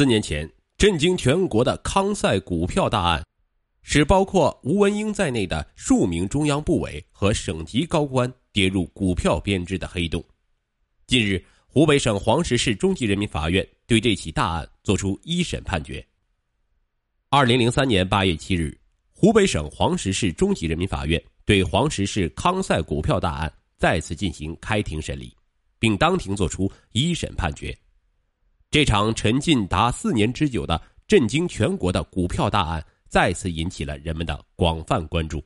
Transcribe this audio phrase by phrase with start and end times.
[0.00, 3.22] 四年前，震惊全国的康赛股票大案，
[3.82, 10.24] 使包括吴文英在内的数名中央部委和省级高官跌入股票编织的黑洞。
[11.06, 16.02] 近日，湖北省黄石市中级人民法院对这起大案作出一审判决。
[17.28, 18.74] 二零零三年八月七日，
[19.12, 25.36] 湖北省黄石市中级人民法院对黄石市康赛股票大案再次进行开庭审理，
[25.78, 27.76] 并当庭作出一审判决。
[28.70, 35.42] 这场沉浸达四年之久的震惊全国的股票大案再次引起了人们的广泛关注。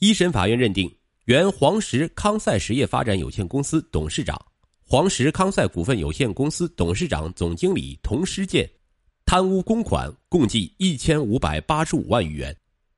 [0.00, 0.92] 一审法院认定，
[1.26, 4.36] 原黄石康赛实业发展有限公司董事长、
[4.84, 8.68] 黄石康赛股份有限公司董事长、总经理童师建。
[9.24, 12.56] 贪污公款共计一千五百八十五万余元，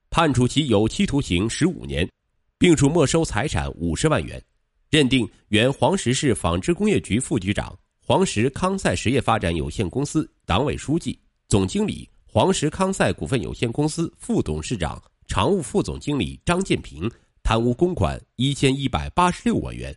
[0.08, 2.10] 判处其有期徒刑十五年，
[2.56, 4.42] 并处没收财产五十万元。
[4.88, 7.76] 认定原黄石市纺织工业局副局长、
[8.06, 11.18] 黄石康赛实业发展有限公司党委书记、
[11.48, 17.10] 总经理、黄石康赛股份有限公司副董事长、常务副总经理张建平
[17.42, 19.96] 贪污公款一千一百八十六万元，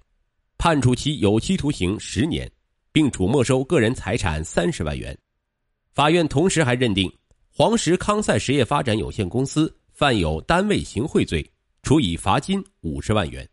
[0.58, 2.50] 判处其有期徒刑十年，
[2.94, 5.18] 并处没收个人财产三十万元。
[5.92, 7.12] 法院同时还认定，
[7.52, 11.46] 黄石康赛实业发展有限公司犯有单位行贿罪，
[11.84, 13.46] 处以罚金五十万元。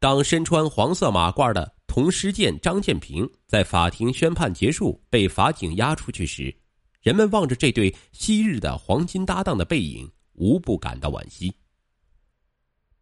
[0.00, 6.54] 当身穿黄色马褂的童师建、张建平在法庭宣判结束被法警押出去时，
[7.00, 11.52] 人们望着这对昔日的黄金搭档的背影，无不感到惋惜。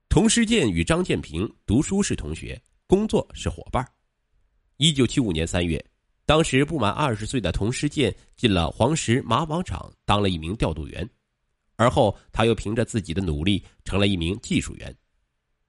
[0.09, 3.87] 童师建与张建平读书是同学，工作是伙伴。
[4.79, 5.85] 一九七五年三月。
[6.25, 11.09] 当时不满二十岁的童师建进了黄石马网厂当了一名调度员，
[11.77, 14.93] 而后他又凭着自己的努力成了一名技术员。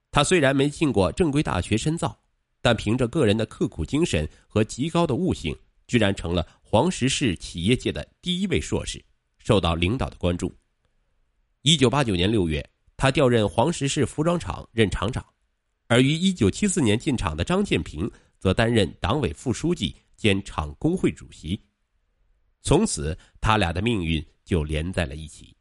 [0.09, 2.19] 他虽然没进过正规大学深造，
[2.67, 9.01] 但凭着个人的刻苦精神和极高的悟性，居然成了黄石市企业界的第一位硕士，
[9.37, 10.53] 受到领导的关注。
[11.61, 15.25] 一九八九年六月，他调任黄石市服装厂任厂长，
[15.87, 19.95] 而于一九七四年进厂的张建平则担任党委副书记。
[20.17, 21.61] 兼厂工会主席，
[22.63, 25.55] 从此他俩的命运就连在了一起。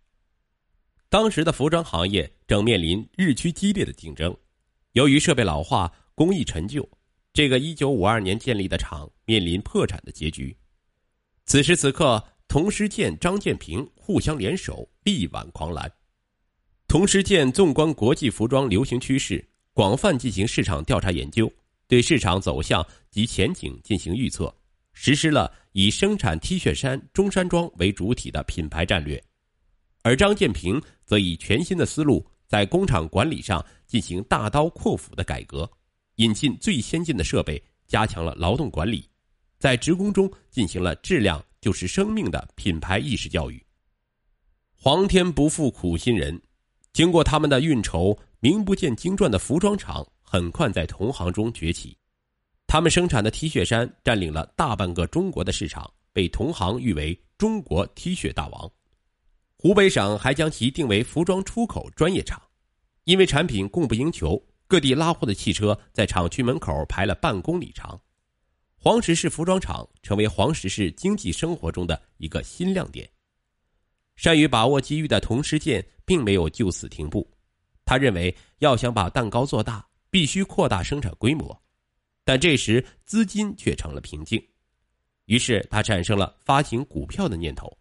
[1.08, 4.36] 当时的服装行业正面临日趋激烈的竞争，
[4.92, 6.88] 由于设备老化、工艺陈旧，
[7.36, 10.56] 这个一九五二年建立的厂面临破产的结局。
[11.44, 15.86] 此时此刻，童师建、张建平互相联手，力挽狂澜。
[16.88, 21.52] 童师建纵观国际服装流行趋势，广泛进行市场调查研究。
[21.86, 24.50] 对市场走向及前景进行预测，
[24.94, 29.22] 实施了以生产 T 恤衫、中山装为主体的品牌战略，
[30.00, 35.70] 而张建平则以全新的思路，在工厂管理上进行大刀阔斧的改革，
[36.16, 39.08] 引进最先进的设备，加强了劳动管理，
[39.58, 43.64] 在职工中进行了“质量就是生命”的品牌意识教育。
[44.74, 46.40] 皇天不负苦心人，
[46.92, 50.06] 经过他们的运筹，名不见经传的服装厂。
[50.28, 51.96] 很快在同行中崛起，
[52.66, 58.68] 他们生产的 T 恤衫占领了大半个中国的市场，被同行誉为“中国 T 恤大王”。
[59.56, 62.42] 湖北省还将其定为服装出口专业厂，
[63.04, 68.00] 因为产品供不应求，各地拉货的汽车在厂区门口排了半公里长。
[68.76, 73.08] 黄石市服装厂成为黄石市经济生活中的一个新亮点。
[74.16, 77.30] 善于把握机遇的童师建并没有就此停步，
[77.84, 79.86] 他认为要想把蛋糕做大。
[80.08, 81.62] 必须扩大生产规模，
[82.24, 84.42] 但这时资金却成了瓶颈，
[85.26, 87.76] 于是他产生了发行股票的念头。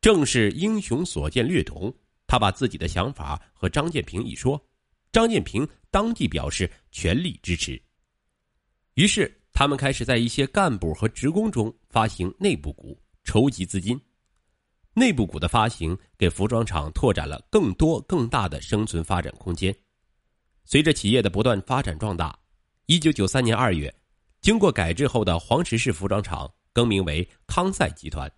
[0.00, 1.92] 正是英雄所见略同，
[2.28, 4.64] 他把自己的想法和张建平一说，
[5.14, 7.80] 张建平当即表示全力支持。
[8.94, 13.98] 于是他们开始在一些干部和职工中发行内部股，筹集资金。
[14.92, 19.72] 内部股的发行给服装厂拓展了更多更大的生存发展空间。
[20.64, 22.36] 随着企业的不断发展壮大，
[22.86, 23.94] 一九九三年二月，
[24.40, 28.28] 经过改制后的黄石市服装厂更名为康赛集团。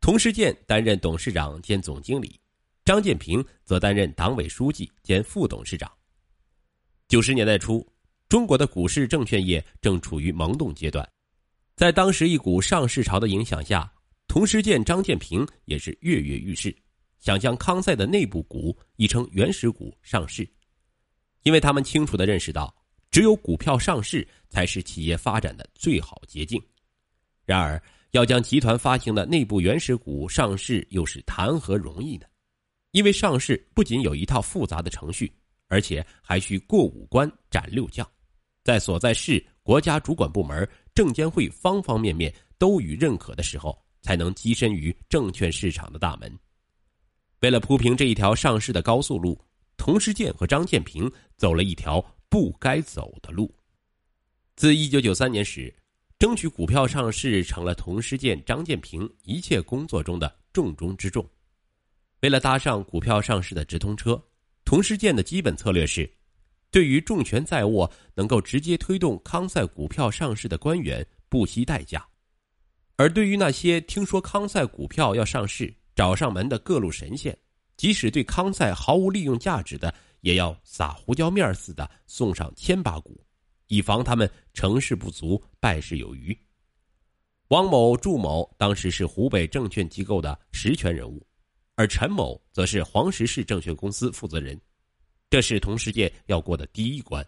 [0.00, 2.38] 童师建担任董事长兼总经理，
[2.84, 5.90] 张建平则担任党委书记兼副董事长。
[7.08, 7.86] 九十年代初，
[8.28, 11.08] 中国的股市证券业正处于萌动阶段，
[11.76, 13.90] 在当时一股上市潮的影响下，
[14.28, 16.76] 同时建、张建平也是跃跃欲试，
[17.20, 20.46] 想将康赛的内部股亦称原始股上市。
[21.42, 22.74] 因为他们清楚的认识到，
[23.10, 26.62] 只有股票上市才是企业发展的最好捷径。
[27.46, 32.26] 然而，要将集团发行的内部原始股上市，又是谈何容易呢？
[32.94, 35.30] 因为上市不仅有一套复杂的程序，
[35.66, 38.08] 而且还需过五关斩六将，
[38.62, 46.32] 在所在市国家主管部门、证监会方方面面都予认可的时候，才能跻身于证券市场的大门。
[47.40, 49.36] 为了铺平这一条上市的高速路，
[49.76, 53.52] 童世建和张建平走了一条不该走的路。
[54.54, 55.74] 自一九九三年始，
[56.16, 61.28] 争取股票上市成了童世建、张建平一切工作中的重中之重。
[62.24, 64.18] 为了搭上股票上市的直通车，
[64.64, 66.10] 童世建的基本策略是：
[66.70, 72.00] 对于重权在握、能够直接推动康赛股票上市的官员，不惜代价；
[72.96, 77.36] 而对于那些听说康赛股票要上市找上门的各路神仙，
[77.76, 83.22] 即使对康赛毫无利用价值的，也要撒胡椒面似的送上千把股。
[83.66, 86.34] 以防他们成事不足败事有余。
[87.48, 91.22] 王某、祝某当时是湖北证券机构的实权人物，
[91.76, 94.60] 而陈某则是黄石市证券公司负责人。
[95.30, 97.26] 这是同世界要过的第一关。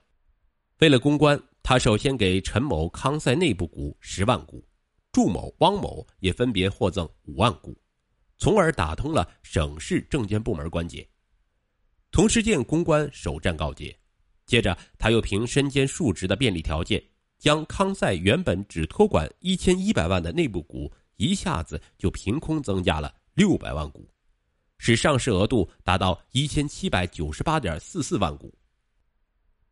[0.78, 4.64] 为了公关，他首先给陈某康赛内部股十万股，
[5.10, 7.76] 祝某、汪某也分别获赠五万股，
[8.36, 11.08] 从而打通了省市证监部门关节。
[12.12, 13.98] 同世建公关首战告捷。
[14.44, 17.02] 接着，他又凭身兼数职的便利条件，
[17.36, 24.08] 将康赛原本只托管一千一百万的内部股，一下子就凭空增加了六百万股，
[24.78, 28.52] 使上市额度达到一千七百九十八点四四万股。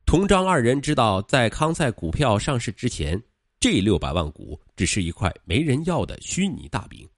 [0.06, 3.20] 同章二人知道，在康赛股票上市之前，
[3.58, 7.08] 这六百万股只是一块没人要的虚拟大饼，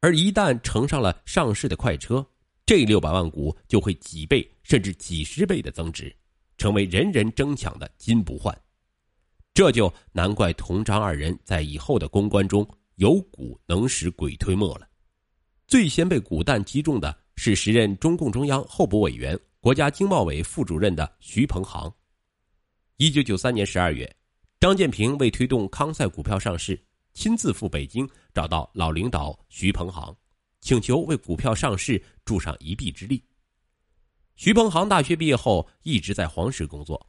[0.00, 2.26] 而一旦乘上了上市的快车，
[2.64, 6.14] 这六百万股就会几倍甚至几十倍的增值。
[6.58, 8.58] 成为人人争抢的金不换，
[9.52, 14.88] 这就难怪童章二人在以后的公关中有股能使鬼推磨了。
[15.66, 21.92] 最先被股弹击中的是时任中共中央候补委员、国家经贸委副主任的徐鹏航。
[22.98, 24.08] 一九九三年十二月，
[24.60, 26.80] 张建平为推动康赛股票上市，
[27.14, 30.16] 亲自赴北京找到老领导徐鹏航，
[30.60, 33.20] 请求为股票上市助上一臂之力。
[34.36, 37.04] 徐鹏航大学毕业后一直在黄石工作，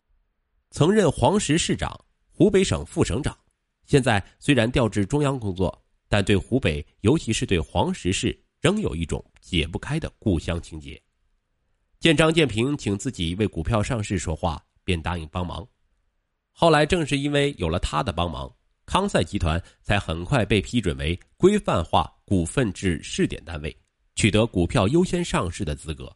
[0.71, 1.95] 曾任黄石市长、
[2.31, 3.37] 湖北省副省长。
[3.85, 8.37] 现在虽然调至中央工作，但对湖北，尤其是对黄石市，
[8.67, 11.01] 仍有一种解不开的故乡情结。
[12.01, 15.65] 见张建平请自己为股票上市说话，便答应帮忙。
[16.51, 18.53] 后来正是因为有了他的帮忙，
[18.85, 23.73] 康赛集团才很快被批准为规范化股份制试点单位，
[24.15, 26.13] 取得股票优先上市的资格。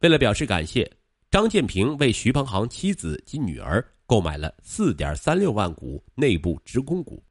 [0.00, 0.86] 为了表示感谢，
[1.30, 7.24] 张建平为徐鹏航妻子及女儿购买了四点三六万股内部职工股，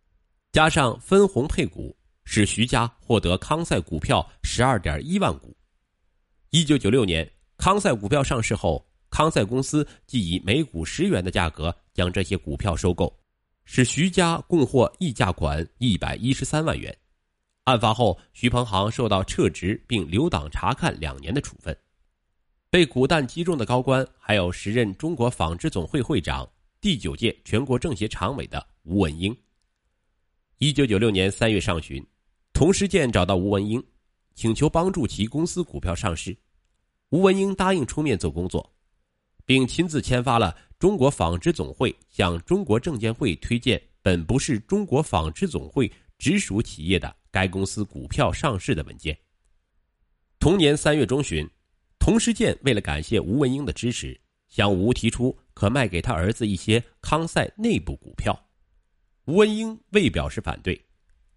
[0.51, 1.95] 加上分红配股，
[2.33, 5.53] 使徐家获得康赛股票十二点一万股。
[6.51, 13.13] 一九九六年，康赛股票上市后，康赛公司即以每股十元的价格将这些股票收购，
[13.65, 16.97] 使徐家共获溢价款一百一十三万元。
[17.65, 21.77] 案发后，徐鹏航受到撤职并留党察看两年的处分。
[22.69, 26.49] 被股弹击中的高官还有时任中国纺织总会会长、
[26.79, 29.35] 第九届全国政协常委的吴文英。
[30.59, 32.01] 一九九六年三月上旬，
[32.61, 33.83] 童时建找到吴文英，
[34.35, 36.37] 请求帮助其公司股票上市。
[37.09, 38.71] 吴文英答应出面做工作，
[39.47, 49.17] 并亲自签发了中国纺织总会向中国证监会推荐本不是中国纺织总会直属企业的该公司股票上市的文件。
[50.38, 51.50] 同年三月中旬。
[51.97, 58.39] 童时建为了感谢吴文英的支持，向吴提出可卖给他儿子一些康赛内部股票。
[59.25, 60.79] 吴文英未表示反对。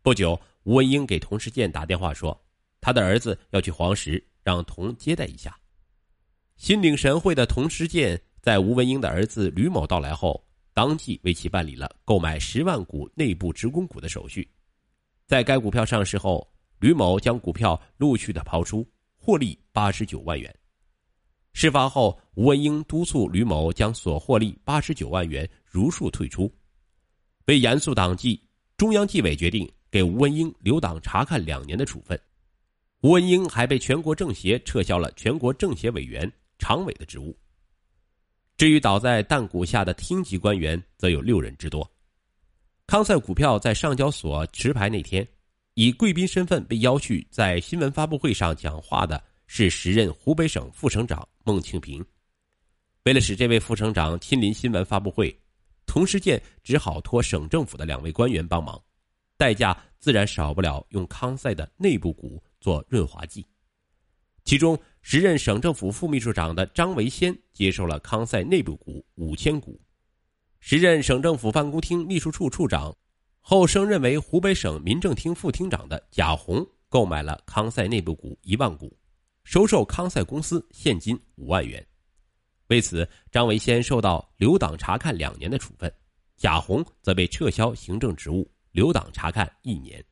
[0.02, 2.38] 不久，吴文英给童世建打电话说，
[2.80, 5.56] 他的儿子要去黄石，让童接待一下。
[6.56, 14.46] 心领神会的童世建在吴文英的儿子吕某到来后，当即为其办理了购买十万股内部职工股的手续。
[15.26, 16.46] 在该股票上市后，
[16.80, 18.86] 吕某将股票陆续的抛出。
[19.16, 20.54] 获利八十九万元。
[21.54, 26.54] 事发后，吴文英督促吕某将所获利八十九万元如数退出。
[27.46, 28.38] 为严肃党纪，
[28.76, 32.20] 中央纪委决定给吴文英留党察看两年的处分。
[33.02, 37.38] 吴文英还被全国政协撤销了全国政协委员、常委的职务。
[38.56, 41.88] 至于倒在弹鼓下的厅级官员，则有六人之多。
[42.88, 45.24] 康赛股票在上交所持牌那天。
[45.74, 52.04] 以贵宾身份被邀去在新闻发布会上讲话的是时任湖北省副省长孟庆平。
[53.04, 55.36] 为了使这位副省长亲临新闻发布会，
[55.86, 58.80] 童世建只好托省政府的两位官员帮忙，
[59.44, 63.46] 代价自然少不了用康赛的内部股做润滑剂。
[64.42, 69.78] 其中，时任省政府副秘书长的张维先接受了康赛内部股五千股，
[70.60, 72.96] 时任省政府办公厅秘书处处长。
[73.42, 78.96] 后升任为湖北省民政厅副厅长的贾红购买了康赛内部股一万股，
[79.44, 81.86] 收受康赛公司现金五万元。
[82.68, 85.94] 为此，张维先受到留党察看两年的处分，
[86.34, 90.04] 贾红则被撤销行政职务，留党察看一年。